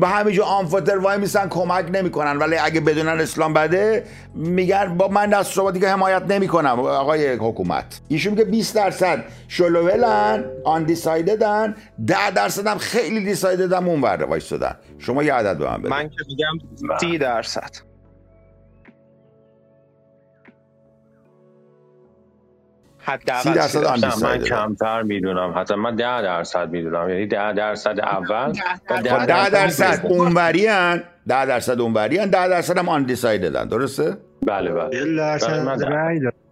به 0.00 0.06
همینجا 0.06 0.44
آنفاتر 0.44 0.98
وای 0.98 1.18
میسن 1.18 1.48
کمک 1.48 1.84
نمی‌کنن. 1.92 2.36
ولی 2.36 2.56
اگه 2.56 2.80
بدونن 2.80 3.20
اسلام 3.20 3.52
بده 3.54 4.04
میگن 4.34 4.96
با 4.96 5.08
من 5.08 5.30
دست 5.30 5.52
شما 5.52 5.70
دیگه 5.70 5.88
حمایت 5.88 6.22
نمی‌کنم. 6.22 6.80
آقای 6.80 7.32
حکومت. 7.32 8.00
ایشون 8.08 8.36
که 8.36 8.44
20 8.44 8.74
درصد 8.74 9.24
شلوولن 9.48 10.44
آن 10.64 10.84
دیسایددن 10.84 11.74
10 12.06 12.30
درصد 12.30 12.66
هم 12.66 12.78
خیلی 12.78 13.24
دیسایددن 13.24 13.84
اون 13.84 14.00
ورده 14.00 14.24
وایستادن. 14.24 14.76
شما 14.98 15.22
یه 15.22 15.34
عدد 15.34 15.58
به 15.58 15.64
من 15.64 15.82
بده 15.82 15.90
من 15.90 16.08
که 16.08 16.16
میگم 16.28 16.98
30 17.00 17.18
درصد. 17.18 17.87
حداقل 23.08 23.54
درصد 23.54 24.24
من 24.24 24.38
کمتر 24.38 25.02
می‌دونم. 25.02 25.54
حتی 25.56 25.74
من 25.74 25.96
ده 25.96 26.22
درصد 26.22 26.70
می‌دونم. 26.70 27.08
یعنی 27.10 27.26
ده 27.26 27.52
درصد 27.52 28.00
اول 28.00 28.52
ده, 29.02 29.26
ده 29.26 29.50
درصد 29.50 30.00
اونوری 30.04 30.66
هن. 30.66 31.02
ده 31.26 31.46
درصد 31.46 31.80
اونوری 31.80 32.18
هن. 32.18 32.30
ده 32.30 32.48
درصد 32.48 32.78
هم 32.78 32.88
آن 32.88 33.02
دیسایددن 33.02 33.68
درسته؟ 33.68 34.16
بله 34.46 34.72
بله, 34.72 34.88
بله 34.88 35.38
خیلی 35.38 36.20
دی- 36.20 36.47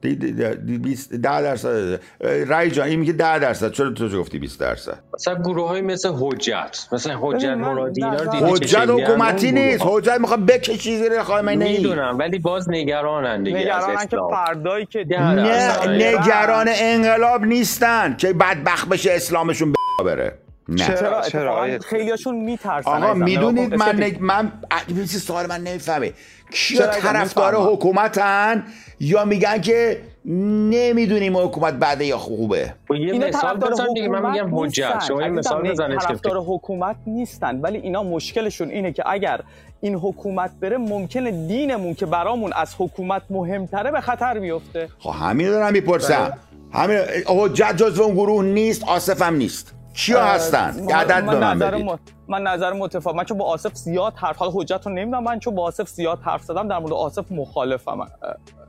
دی- 0.00 0.16
دی- 0.16 0.78
بیست- 0.78 1.12
ده 1.12 1.42
درصد. 1.42 2.00
رای 2.46 2.70
جان 2.70 2.86
این 2.88 3.00
میگه 3.00 3.12
ده 3.12 3.38
درصد. 3.38 3.72
چرا 3.72 3.90
تو 3.90 4.08
گفتی 4.20 4.38
20 4.38 4.60
درصد؟ 4.60 4.98
مثلا 5.14 5.34
گروه 5.34 5.68
های 5.68 5.80
مثل 5.80 6.12
حجت. 6.20 6.88
مثلا 6.92 7.18
حجت 7.20 7.44
من 7.48 7.54
مرادی 7.54 8.04
اینا 8.04 8.16
رو 8.16 8.30
دیدی 8.30 8.44
حجت 8.44 8.78
حکومتی؟ 8.88 9.52
نیست. 9.52 9.82
حجت 9.86 10.16
می‌خواد 10.20 10.46
بکشی 10.46 10.96
زیر 10.98 11.22
خامنه 11.22 11.64
ای 11.64 11.76
می‌دونم 11.76 12.18
ولی 12.18 12.38
باز 12.38 12.70
نگرانن 12.70 13.42
دیگه 13.42 13.58
از 13.58 13.64
نگرانن 13.64 13.96
که 13.96 14.02
اسلام. 14.02 14.30
فردایی 14.30 14.86
که 14.86 15.04
نه،. 15.08 16.18
نگران 16.18 16.66
انقلاب 16.70 17.44
نیستن 17.44 18.16
که 18.16 18.32
بدبخت 18.32 18.88
بشه 18.88 19.12
اسلامشون 19.12 19.72
بره. 20.04 20.38
نه 20.70 20.86
چرا؟ 20.86 21.22
چرا 21.22 21.78
خیلیاشون 21.78 22.34
میترسن 22.34 22.90
آقا. 22.90 23.14
می‌دونید 23.14 23.70
کن، 23.70 23.76
من. 23.76 24.02
نگ... 24.02 24.16
من 24.20 24.52
این 24.88 25.06
سوال 25.06 25.46
من 25.46 25.60
نمی‌فهمه 25.60 26.12
کیا؟ 26.52 26.86
طرفدار. 26.86 27.54
حکومتن 27.54 28.64
یا 29.00 29.24
میگن 29.24 29.60
که 29.60 30.00
نمی‌دونیم 30.24 31.36
حکومت 31.36 31.74
بده 31.74 32.04
یا 32.04 32.18
خوبه 32.18 32.74
خب 32.88 32.94
یه 32.94 33.12
اینا 33.12 33.26
مثال 33.26 33.40
طرفدار 33.40 33.70
بزن 33.70 33.86
دیگه 33.94 34.08
من 34.08 34.18
حکومت 34.18 34.32
میگم 34.32 34.58
حجت 34.58 34.84
نیستن. 34.84 35.06
شما 35.06 35.20
عزیزم، 35.20 35.38
مثال 35.38 35.62
نه، 35.62 35.70
بزن 35.70 35.98
طرفدار 35.98 36.36
حکومت 36.46 36.96
نیستن 37.06 37.60
ولی 37.60 37.78
اینا 37.78 38.02
مشکلشون 38.02 38.70
اینه 38.70 38.92
که 38.92 39.02
اگر 39.06 39.40
این 39.80 39.94
حکومت 39.94 40.50
بره 40.60 40.78
ممکنه 40.78 41.46
دینمون 41.46 41.94
که 41.94 42.06
برامون 42.06 42.52
از 42.52 42.74
حکومت 42.78 43.22
مهمتره 43.30 43.90
به 43.90 44.00
خطر 44.00 44.38
بیفته 44.38 44.88
خب 44.98 45.10
همین 45.10 45.50
دارم 45.50 45.72
می‌پرسم 45.72 46.38
همین 46.72 46.98
حجت 47.26 47.76
جزو 47.76 48.02
اون 48.02 48.14
گروه 48.14 48.44
نیست 48.44 48.84
آصف 48.88 49.22
هم 49.22 49.34
نیست 49.34 49.74
کیا 49.94 50.24
هستن؟ 50.24 50.86
عدد 50.90 51.26
به 51.26 51.38
من 51.38 51.58
بدید. 51.58 51.84
م- 51.86 51.98
من 52.28 52.42
نظر 52.42 52.72
متفاوت 52.72 53.16
من 53.16 53.24
چون 53.24 53.38
با 53.38 53.44
آصف 53.44 53.74
زیاد 53.74 54.12
حرف 54.16 54.36
حال 54.36 54.50
حجت 54.54 54.80
رو 54.86 54.92
نمی‌دونم 54.92 55.22
من 55.22 55.38
چون 55.38 55.54
با 55.54 55.64
آصف 55.64 55.88
زیاد 55.88 56.18
حرف 56.22 56.42
زدم 56.42 56.68
در 56.68 56.78
مورد 56.78 56.92
آصف 56.92 57.24
مخالفم. 57.32 58.06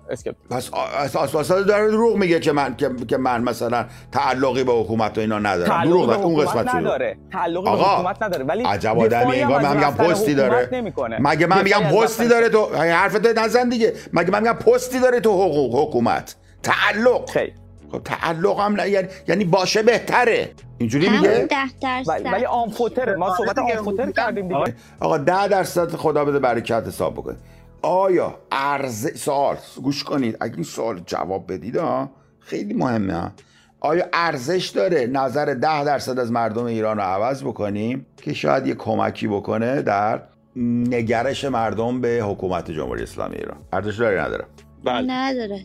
اسکپ. 0.09 0.35
پس 0.49 0.69
اساسا 0.97 1.61
داره 1.61 1.87
دروغ 1.91 2.15
میگه 2.17 2.39
که 2.39 2.51
من 2.51 2.75
که, 3.07 3.17
من 3.17 3.41
مثلا 3.43 3.85
تعلقی 4.11 4.63
به 4.63 4.71
حکومت 4.71 5.17
و 5.17 5.21
اینا 5.21 5.39
ندارم. 5.39 5.83
دروغ 5.83 6.07
به. 6.07 6.15
اون 6.15 6.45
قسمت 6.45 6.75
نداره. 6.75 7.17
تعلق 7.31 7.63
به 7.63 7.69
حکومت 7.69 8.23
نداره. 8.23 8.43
ولی 8.45 8.63
عجب 8.63 8.99
آدمی. 8.99 9.41
انگار 9.41 9.61
من 9.61 9.77
میگم 9.77 9.91
پستی 9.91 10.35
داره. 10.35 10.83
مگه 11.19 11.47
من 11.47 11.63
میگم 11.63 11.83
پستی 11.83 12.27
داره 12.27 12.49
تو 12.49 12.65
حرفت 12.75 13.37
نزن 13.37 13.69
دیگه. 13.69 13.93
مگه 14.13 14.31
من 14.31 14.39
میگم 14.39 14.53
پستی 14.53 14.99
داره 14.99 15.19
تو 15.19 15.31
حقوق 15.31 15.87
حکومت؟ 15.87 16.35
تعلق. 16.63 17.29
خیلی 17.29 17.53
خب 17.91 18.01
تعلق 18.03 18.59
هم 18.59 18.73
نه. 18.75 18.89
یعنی, 18.89 19.07
یعنی 19.27 19.45
باشه 19.45 19.83
بهتره. 19.83 20.51
اینجوری 20.77 21.09
میگه؟ 21.09 21.47
ده 21.49 21.79
درصد. 21.81 22.09
ولی 22.09 22.29
ولی 22.29 22.45
آنفوتر 22.45 23.15
ما 23.15 23.35
صحبت 23.35 23.59
آنفوتر 23.59 24.11
کردیم 24.11 24.47
دیگه. 24.47 24.75
آقا 24.99 25.17
ده 25.17 25.47
درصد 25.47 25.95
خدا 25.95 26.25
بده 26.25 26.39
برکت 26.39 26.83
حساب 26.87 27.13
بکنید 27.13 27.39
آیا 27.81 28.35
ارز 28.51 29.17
سوال 29.17 29.57
گوش 29.83 30.03
کنید. 30.03 30.37
اگه 30.39 30.53
این 30.55 30.63
سوال 30.63 31.01
جواب 31.05 31.53
بدید 31.53 31.75
ها 31.75 32.11
خیلی 32.39 32.73
مهمه 32.73 33.13
ها. 33.13 33.31
آیا 33.79 34.05
ارزش 34.13 34.67
داره 34.67 35.07
نظر 35.07 35.45
ده 35.45 35.83
درصد 35.83 36.19
از 36.19 36.31
مردم 36.31 36.65
ایران 36.65 36.97
رو 36.97 37.03
عوض 37.03 37.43
بکنیم؟ 37.43 38.05
که 38.17 38.33
شاید 38.33 38.67
یه 38.67 38.75
کمکی 38.75 39.27
بکنه 39.27 39.81
در 39.81 40.21
نگرش 40.55 41.45
مردم 41.45 42.01
به 42.01 42.19
حکومت 42.23 42.71
جمهوری 42.71 43.03
اسلامی 43.03 43.35
ایران. 43.35 43.57
ارزش 43.73 43.99
داره 43.99 44.21
نداره؟ 44.21 44.45
بله 44.85 45.11
نداره 45.11 45.61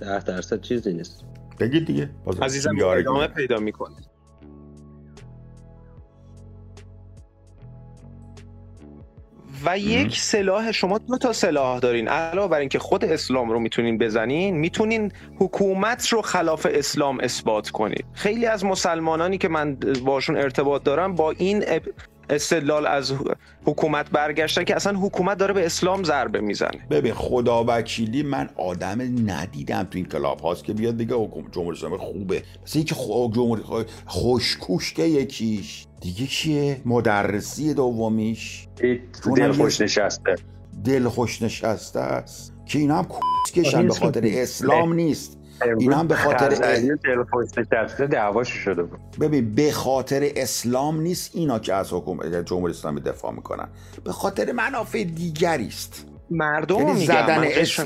ده 0.00 0.24
درصد 0.24 0.60
چیزی 0.60 0.92
نیست. 0.92 1.24
بگید 1.60 1.86
دیگه 1.86 2.10
باز 2.24 2.40
عزیزم 2.40 2.76
ادامه. 2.84 3.26
پیدا 3.26 3.58
می‌کنه. 3.58 3.96
و 9.64 9.78
یک 9.78 10.18
سلاح 10.18 10.72
شما 10.72 10.98
دو 10.98 11.18
تا 11.18 11.32
سلاح 11.32 11.78
دارین. 11.78 12.08
علاوه 12.08 12.50
بر 12.50 12.58
اینکه 12.58 12.78
خود 12.78 13.04
اسلام 13.04 13.50
رو 13.50 13.60
می‌تونین 13.60 13.98
بزنین 13.98 14.56
می‌تونین 14.56 15.12
حکومت 15.38 16.08
رو 16.08 16.22
خلاف 16.22 16.66
اسلام 16.70 17.20
اثبات 17.20 17.70
کنید. 17.70 18.04
خیلی 18.12 18.46
از 18.46 18.64
مسلمانانی 18.64 19.38
که 19.38 19.48
من 19.48 19.74
باشون 20.04 20.36
ارتباط 20.36 20.82
دارم 20.82 21.14
با 21.14 21.30
این 21.30 21.64
استدلال 22.30 22.86
از 22.86 23.12
حکومت 23.64 24.10
برگشتن 24.10 24.64
که 24.64 24.76
اصلا 24.76 24.98
حکومت 24.98 25.38
داره 25.38 25.54
به 25.54 25.66
اسلام 25.66 26.04
ضربه 26.04 26.40
می‌زنه. 26.40 26.86
ببین 26.90 27.14
خدا 27.14 27.64
وکیلی 27.68 28.22
من 28.22 28.50
آدم 28.56 29.30
ندیدم 29.30 29.82
تو 29.82 29.98
این 29.98 30.04
کلاب 30.04 30.40
هاست 30.40 30.64
که 30.64 30.72
بیاد 30.72 30.96
بگه 30.96 31.14
حکومت 31.14 31.52
جمهوری 31.52 31.76
اسلامی 31.76 31.98
خوبه. 31.98 32.42
مثل 32.62 32.78
اینکه 32.78 32.94
خو... 32.94 33.30
جمهوری 33.32 33.62
خو... 33.62 33.82
خوشکوشته 34.06 35.08
یکیش. 35.08 35.86
دیگه 36.00 36.26
کیه؟ 36.26 36.80
مدرسی 36.84 37.74
دومیش. 37.74 38.68
دل 39.36 39.52
خوش 39.52 39.80
نشسته. 39.80 40.34
دل 40.84 41.08
خوش 41.08 41.42
نشسته 41.42 42.00
است. 42.00 42.54
که 42.66 42.78
اینا 42.78 42.96
هم 42.96 43.06
کشن 43.54 43.86
به 43.86 43.94
خاطر 43.94 44.22
اسلام 44.24 44.92
نیست. 44.92 45.38
این 45.78 45.92
هم 45.92 46.06
به 46.06 46.14
خاطر 46.16 46.48
دعواش 48.06 48.48
شده 48.48 48.82
بود. 48.82 49.00
ببین 49.20 49.54
به 49.54 49.72
خاطر 49.72 50.30
اسلام 50.36 51.00
نیست 51.00 51.30
اینا 51.34 51.58
که 51.58 51.74
از 51.74 51.92
حکومت 51.92 52.46
جمهوری 52.46 52.72
اسلامی 52.72 53.00
دفاع 53.00 53.32
می‌کنن. 53.32 53.68
به 54.04 54.12
خاطر 54.12 54.52
منافع 54.52 55.04
دیگری 55.04 55.68
است. 55.68 56.06
مردم 56.30 56.78
یعنی 56.78 57.06
زدن, 57.06 57.44
اس... 57.44 57.80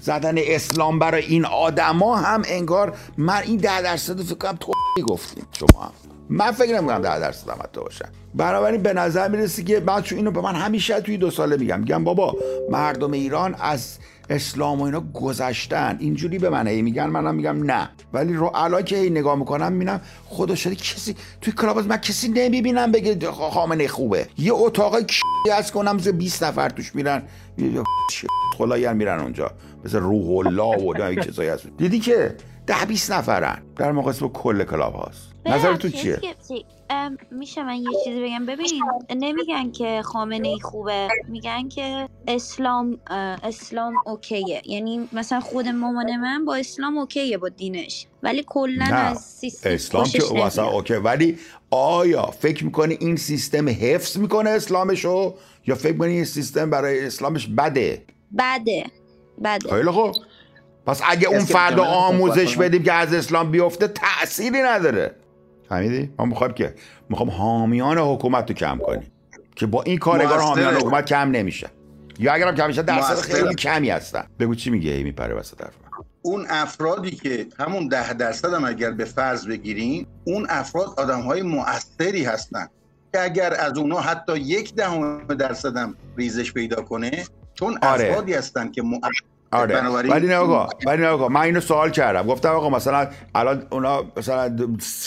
زدن 0.00 0.34
اسلام 0.38 0.98
برای 0.98 1.22
این 1.22 1.44
آدما 1.44 2.16
هم 2.16 2.42
انگار 2.46 2.96
من 3.16 3.42
این 3.44 3.56
ده 3.56 3.82
درصد 3.82 4.18
رو 4.18 4.24
فکر 4.24 4.34
کنم 4.34 4.56
تو 4.60 4.72
گفتیم 5.08 5.44
شما 5.52 5.82
هم. 5.82 5.90
من 6.28 6.50
فکر 6.50 6.76
نمی‌کنم 6.76 7.02
ده 7.02 7.20
درصد 7.20 7.50
هم 7.50 7.58
حتی 7.62 7.80
باشن 7.80 8.08
بنابراین 8.34 8.82
به 8.82 8.92
نظر 8.92 9.28
می‌رسه 9.28 9.62
که 9.62 9.82
من 9.86 10.02
چون 10.02 10.18
اینو 10.18 10.30
به 10.30 10.40
من 10.40 10.54
همیشه 10.54 11.00
توی 11.00 11.16
دو 11.16 11.30
ساله 11.30 11.56
میگم. 11.56 11.78
میگم 11.80 12.04
بابا 12.04 12.36
مردم 12.70 13.12
ایران 13.12 13.54
از 13.60 13.98
اسلام 14.30 14.80
و 14.80 14.84
اینا 14.84 15.00
گذشتن. 15.00 15.96
اینجوری 16.00 16.38
به 16.38 16.50
من 16.50 16.72
میگن 16.74 17.06
منم 17.06 17.34
میگم 17.34 17.62
نه. 17.62 17.88
ولی 18.12 18.34
رو 18.34 18.52
الان 18.54 18.82
که 18.82 18.96
هی 18.96 19.10
نگاه 19.10 19.38
می‌کنم 19.38 19.72
می‌بینم 19.72 20.00
خدا 20.24 20.54
شده 20.54 20.74
کسی 20.74 21.16
توی 21.40 21.52
کلاباز 21.52 21.86
من 21.86 21.96
کسی 21.96 22.28
نمی‌بینم 22.28 22.92
بگه 22.92 23.30
خامنه 23.30 23.88
خوبه. 23.88 24.26
یه 24.38 24.52
اتاق 24.54 25.00
کی 25.00 25.50
از 25.52 25.72
کنم 25.72 25.96
مثل 25.96 26.12
20 26.12 26.44
نفر 26.44 26.68
توش 26.68 26.94
میرن. 26.94 27.22
خلایان 28.58 28.96
میرن 28.96 29.20
اونجا. 29.20 29.50
مثل 29.84 29.98
روح 29.98 30.46
الله 30.46 30.84
و 30.84 31.22
چیزایی 31.22 31.48
هست. 31.48 31.66
دیدی 31.78 32.00
که 32.00 32.34
ده 32.66 32.84
20 32.88 33.12
نفرن. 33.12 33.62
در 33.76 33.92
مقایسه 33.92 34.20
با 34.20 34.28
کل 34.28 34.64
کلاب 34.64 34.94
هاست. 34.94 35.32
نظر 35.46 35.76
تو 35.76 35.88
ببخشید، 35.88 36.12
چیه؟ 36.48 36.66
میشه 37.30 37.62
من 37.62 37.76
یه 37.76 37.88
چیزی 38.04 38.22
بگم؟ 38.22 38.46
ببین 38.46 38.82
نمیگن 39.16 39.72
که 39.72 40.02
خامنه 40.04 40.48
ای 40.48 40.60
خوبه. 40.60 41.08
میگن 41.28 41.68
که 41.68 42.08
اسلام 42.28 42.98
اسلام 43.42 43.94
اوکیه. 44.06 44.62
یعنی 44.64 45.08
مثلا 45.12 45.40
خود 45.40 45.68
مامان 45.68 46.16
من 46.16 46.44
با 46.44 46.56
اسلام 46.56 46.98
اوکیه 46.98 47.38
با 47.38 47.48
دینش. 47.48 48.06
ولی 48.22 48.44
کلا 48.46 48.84
از 48.84 49.20
سیستم 49.20 49.70
اسلام 49.70 50.04
که 50.04 50.22
مثلا. 50.34 50.68
اوکی. 50.68 50.94
ولی 50.94 51.38
آیا 51.70 52.26
فکر 52.26 52.64
می‌کنی 52.64 52.96
این 53.00 53.16
سیستم 53.16 53.68
حفظ 53.68 54.18
می‌کنه 54.18 54.50
اسلامشو؟ 54.50 55.34
یا 55.66 55.74
فکر 55.74 55.92
می‌کنی 55.92 56.12
این 56.12 56.24
سیستم 56.24 56.70
برای 56.70 57.06
اسلامش 57.06 57.46
بده؟ 57.46 58.04
بده. 58.38 58.86
بده. 59.44 59.70
خیلی 59.70 59.90
خوب. 59.90 60.14
پس 60.86 61.00
اگه 61.08 61.28
اون 61.28 61.44
فرد 61.44 61.80
آموزش 61.80 62.56
بدیم 62.56 62.82
که 62.82 62.92
از 62.92 63.14
اسلام 63.14 63.50
بیفته 63.50 63.88
تأثیری 63.88 64.62
نداره 64.62 65.14
فهمیدی؟ 65.68 66.12
ما 66.18 66.24
می‌خوایم 66.24 66.52
که 66.52 66.74
می‌خوام 67.08 67.30
حامیان 67.30 67.98
حکومت 67.98 68.48
رو 68.48 68.54
کم 68.54 68.78
کنیم 68.78 69.12
که 69.56 69.66
با 69.66 69.82
این 69.82 69.98
کارگار. 69.98 70.38
حامیان 70.38 70.74
حکومت 70.74 71.06
کم 71.06 71.30
نمیشه 71.30 71.70
یا 72.18 72.32
اگرم 72.32 72.54
کم 72.54 72.66
میشه 72.66 72.82
درصد. 72.82 73.14
خیلی 73.14 73.54
کمی 73.54 73.90
هستن 73.90 74.24
بگو 74.38 74.54
چی 74.54 74.70
میگه 74.70 74.90
هی 74.90 75.02
میپره 75.02 75.34
وسط 75.34 75.62
حرف. 75.62 75.72
اون 76.22 76.46
افرادی 76.48 77.10
که 77.10 77.46
همون 77.58 77.88
ده 77.88 78.12
درصد 78.12 78.54
هم 78.54 78.64
اگر 78.64 78.90
به 78.90 79.04
فرض 79.04 79.46
بگیریم 79.46 80.06
اون 80.24 80.46
افراد 80.48 80.94
آدم 80.96 81.20
های 81.20 81.42
مؤثری 81.42 82.24
هستند 82.24 82.70
که 83.12 83.22
اگر 83.22 83.54
از 83.54 83.78
اونها 83.78 84.00
حتی 84.00 84.38
یک 84.38 84.74
دهم 84.74 85.26
درصد 85.26 85.76
هم 85.76 85.94
ریزش 86.16 86.52
پیدا 86.52 86.82
کنه 86.82 87.24
چون 87.54 87.78
آره. 87.82 88.04
افرادی 88.04 88.34
هستند 88.34 88.72
که 88.72 88.82
مؤثر 88.82 89.35
آره. 89.52 89.88
ولی 89.88 90.26
نه 90.26 90.36
آقا 90.36 90.68
ولی 90.86 91.02
نه 91.02 91.08
آقا 91.08 91.28
من 91.28 91.40
اینو 91.40 91.60
سوال 91.60 91.90
کردم. 91.90 92.22
گفتم 92.26 92.48
آقا 92.48 92.70
مثلا 92.70 93.08
الان 93.34 93.66
اونا 93.70 94.04
مثلا 94.16 94.56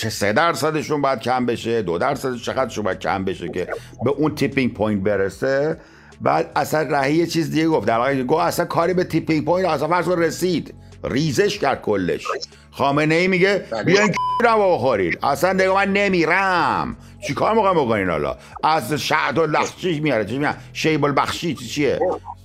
سه 0.09 0.33
درصدشون 0.33 1.01
باید 1.01 1.19
کم 1.19 1.45
بشه 1.45 1.81
دو 1.81 1.97
درصدش 1.97 2.43
چقدرشون 2.43 2.83
باید 2.83 2.99
کم 2.99 3.25
بشه 3.25 3.49
که 3.49 3.67
به 4.03 4.09
اون 4.09 4.35
تیپینگ 4.35 4.73
پوینت 4.73 5.03
برسه. 5.03 5.77
بعد 6.21 6.51
اصلا 6.55 6.81
رهی 6.81 7.15
یه 7.15 7.27
چیز 7.27 7.51
دیگه 7.51 7.67
گفت. 7.67 7.87
در 7.87 7.97
واقع 7.97 8.23
گفت 8.23 8.41
اصلا 8.41 8.65
کاری 8.65 8.93
به 8.93 9.03
تیپینگ 9.03 9.45
پوینت 9.45 9.69
اصلا 9.69 9.87
فرض 9.87 10.09
رسید. 10.09 10.73
ریزش 11.03 11.59
کرد 11.59 11.81
کلش. 11.81 12.27
خامنه 12.71 13.15
ای 13.15 13.27
میگه 13.27 13.65
بله. 13.71 13.83
بیاین 13.83 14.13
رو 14.41 14.73
بخورید 14.75 15.19
اصلا 15.23 15.53
دیگه 15.53 15.73
من 15.73 15.93
نمیرم. 15.93 16.97
چیکار 17.27 17.53
می‌خوایم 17.55 17.85
بکنین 17.85 18.09
حالا؟ 18.09 18.35
از 18.63 18.93
شهد 18.93 19.37
و 19.37 19.45
لخشی 19.45 19.99
میاره؟ 19.99 20.25
چی 20.25 20.37
میاره 20.37 20.55
شیب 20.73 21.05
البخشی 21.05 21.55
چی 21.55 21.65
چیه؟ 21.65 21.99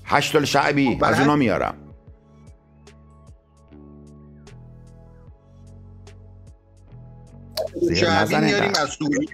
هشت 0.05 0.45
شعبی. 0.45 0.95
بله. 0.95 1.09
از 1.09 1.21
اونا 1.21 1.37
میارم. 1.37 1.75
شعبی 7.95 8.37
میاریم. 8.37 8.73
از 8.81 8.89
سوریه 8.89 9.29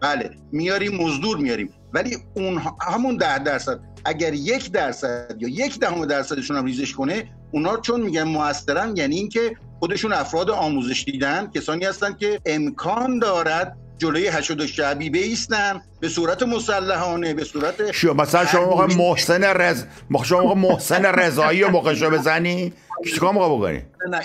بله 0.00 0.30
میاریم 0.52 1.02
مزدور 1.02 1.36
میاریم. 1.38 1.70
ولی 1.92 2.16
اون 2.34 2.62
همون 2.80 3.16
ده 3.16 3.38
درصد. 3.38 3.80
اگر 4.04 4.34
یک 4.34 4.72
درصد 4.72 5.36
یا 5.38 5.48
یک 5.48 5.78
دهم 5.78 6.06
درصدشون 6.06 6.56
هم 6.56 6.64
ریزش 6.64 6.92
کنه 6.94 7.30
اونا 7.50 7.76
چون 7.76 8.00
میگن 8.00 8.22
موثرن 8.22 8.96
یعنی 8.96 9.16
اینکه 9.16 9.56
خودشون 9.80 10.12
افراد 10.12 10.50
آموزش 10.50 11.04
دیدن 11.04 11.50
کسانی 11.50 11.84
هستن 11.84 12.12
که 12.12 12.40
امکان 12.46 13.18
دارد 13.18 13.76
جلوی 13.98 14.28
حشد 14.28 14.60
و 14.60 14.66
شعبی 14.66 15.10
بیستن 15.10 15.82
به 16.00 16.08
صورت 16.08 16.42
مسلحانه 16.42 17.34
به 17.34 17.44
صورت 17.44 17.92
شو 17.92 18.14
مثلا 18.14 18.46
شما 18.46 18.64
موقع 18.64 18.94
محسن 18.94 19.44
رز 19.44 19.84
شما 20.24 20.40
موقع 20.40 20.54
محسن 20.54 21.04
رضایی 21.06 21.62
رو 21.62 21.70
موقع 21.70 22.10
بزنی؟ 22.10 22.72
چیکار 23.14 23.32
موقع 23.32 23.56
بکنی؟ 23.56 23.82
نه 24.10 24.20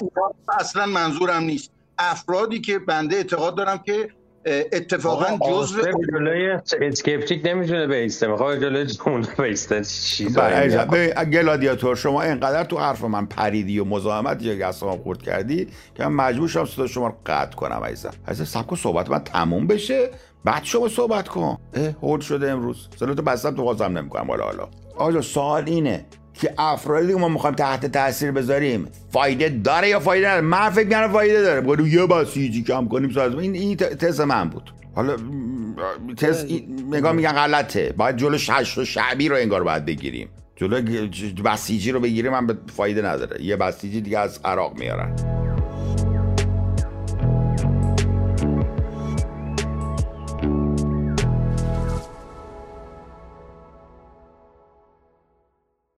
اصلا 0.59 0.85
منظورم 0.85 1.43
نیست. 1.43 1.71
افرادی 1.97 2.61
که 2.61 2.79
بنده 2.79 3.15
اعتقاد 3.15 3.55
دارم 3.55 3.77
که 3.77 4.09
اتفاقا 4.46 5.38
جزء 5.51 5.91
جلوی 6.12 6.51
اسکپتیک 6.81 7.41
نمی‌تونه 7.46 7.88
بیسته. 7.88 8.27
می‌خواد 8.27 8.62
جلوی 8.62 8.88
اون 9.05 9.27
بیسته 9.39 9.81
گلادیاتور 11.34 11.96
شما 11.96 12.22
اینقدر 12.22 12.63
تو 12.63 12.77
حرف 12.77 13.03
من 13.03 13.25
پریدی 13.25 13.79
و 13.79 13.86
مزاحمت 13.86 14.43
یا 14.43 14.69
گسام 14.69 14.98
خورد 14.98 15.22
کردی 15.22 15.67
که 15.96 16.08
من 16.08 16.25
مجبور 16.25 16.48
شدم 16.48 16.65
صدا 16.65 16.88
شما 16.88 17.08
رو 17.08 17.13
قطع 17.25 17.55
کنم 17.55 17.81
عزیزم 17.84 18.13
عزیزم 18.27 18.46
سبک 18.46 18.75
صحبت 18.75 19.10
من 19.10 19.19
تموم 19.19 19.67
بشه 19.67 20.10
بعد 20.43 20.63
شما 20.63 20.88
صحبت 20.88 21.27
کن. 21.27 21.58
اه 21.74 21.89
هول 22.01 22.19
شده 22.19 22.51
امروز. 22.51 22.88
تو 23.00 23.05
بستم 23.05 23.55
تو 23.55 23.63
بازم 23.63 23.98
نمی‌کنم. 23.98 24.27
حالا 24.27 24.43
حالا. 24.43 24.67
آجا 24.96 25.22
سوال 25.22 25.63
اینه. 25.65 26.05
که 26.41 26.53
افرادی 26.58 27.13
که 27.13 27.19
ما 27.19 27.29
می‌خوایم 27.29 27.55
تحت 27.55 27.86
تاثیر 27.86 28.31
بذاریم 28.31 28.88
فایده 29.12 29.50
داره 29.50 29.89
یا 29.89 30.00
فایده 30.00 30.27
نداره؟ 30.27 30.41
من 30.41 30.69
فکر 30.69 30.86
می‌کنم 30.86 31.12
فایده 31.12 31.41
داره. 31.41 31.62
بگو 31.62 31.88
یه 31.88 32.05
بسیجی 32.05 32.63
کم 32.63 32.88
کنیم 32.88 33.12
ساز. 33.12 33.36
این 33.36 33.53
این 33.53 33.75
تز 33.75 34.22
من 34.22 34.50
بود. 34.50 34.74
حالا 34.96 35.15
تز 36.17 36.46
نگاه 36.91 37.12
میگن 37.12 37.31
غلطه. 37.31 37.93
باید 37.98 38.17
جلو 38.17 38.38
شش 38.38 38.77
و 38.77 38.86
شعبی 38.86 39.29
رو 39.29 39.36
انگار 39.36 39.63
باید 39.63 39.86
بگیریم. 39.86 40.29
جلو 40.55 40.81
بسیجی 41.46 41.91
رو 41.91 42.00
بگیریم 42.00 42.31
من 42.31 42.48
به 42.48 42.58
فایده 42.75 43.01
نداره. 43.01 43.43
یه 43.43 43.55
بسیجی 43.55 44.01
دیگه 44.01 44.19
از 44.19 44.39
عراق 44.46 44.79
میارن. 44.79 45.15